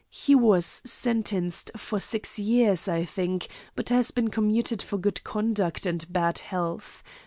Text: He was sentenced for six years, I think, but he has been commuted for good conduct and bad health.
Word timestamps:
He 0.09 0.33
was 0.33 0.65
sentenced 0.65 1.69
for 1.77 1.99
six 1.99 2.39
years, 2.39 2.87
I 2.87 3.05
think, 3.05 3.47
but 3.75 3.89
he 3.89 3.93
has 3.93 4.09
been 4.09 4.29
commuted 4.29 4.81
for 4.81 4.97
good 4.97 5.23
conduct 5.23 5.85
and 5.85 6.11
bad 6.11 6.39
health. 6.39 7.03